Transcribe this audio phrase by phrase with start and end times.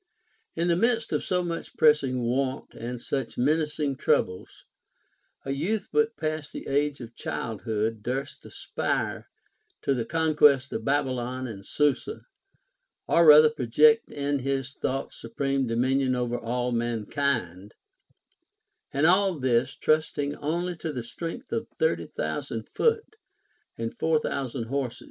[0.55, 4.65] In the midst of so much pressing want and such menacing troubles,
[5.45, 9.29] a youth but new past the age of child hood durst aspire
[9.83, 12.25] to the concμlest of Babylon and Susa,
[13.07, 17.75] or rather project in his thoughts supreme dominion over all mankind;
[18.91, 23.17] and all this, trusting only to the strength of thirty thousand foot
[23.77, 24.99] and four thousand horse.